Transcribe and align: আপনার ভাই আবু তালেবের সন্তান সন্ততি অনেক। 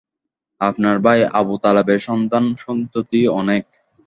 আপনার 0.61 0.95
ভাই 0.99 1.19
আবু 1.33 1.55
তালেবের 1.63 1.99
সন্তান 1.99 2.43
সন্ততি 2.57 3.21
অনেক। 3.39 3.63